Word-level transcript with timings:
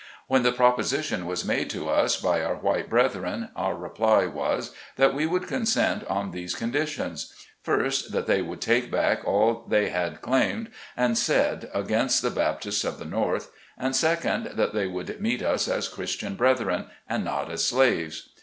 When 0.25 0.41
the 0.41 0.51
proposition 0.51 1.27
was 1.27 1.45
made 1.45 1.69
to 1.69 1.87
us 1.87 2.19
by 2.19 2.41
our 2.41 2.55
white 2.55 2.89
brethren, 2.89 3.49
our 3.55 3.75
reply 3.75 4.25
was, 4.25 4.73
that 4.95 5.13
we 5.13 5.27
would 5.27 5.45
consent 5.45 6.03
on 6.07 6.31
these 6.31 6.55
conditions: 6.55 7.31
First, 7.61 8.11
that 8.11 8.25
they 8.25 8.41
would 8.41 8.61
take 8.61 8.89
back 8.89 9.23
all 9.27 9.63
they 9.69 9.89
had 9.89 10.23
claimed 10.23 10.71
and 10.97 11.15
said 11.19 11.69
against 11.71 12.23
the 12.23 12.31
Bap 12.31 12.61
tists 12.61 12.83
of 12.83 12.97
the 12.97 13.05
North. 13.05 13.51
And 13.77 13.95
second, 13.95 14.53
that 14.55 14.73
they 14.73 14.87
would 14.87 15.21
meet 15.21 15.43
us 15.43 15.67
as 15.67 15.87
Christian 15.87 16.33
brethren, 16.33 16.87
and 17.07 17.23
not 17.23 17.51
as 17.51 17.63
slaves. 17.63 18.29